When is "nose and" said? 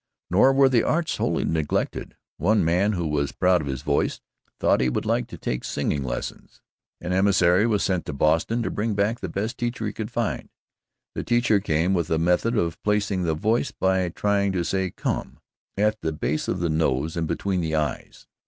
16.69-17.27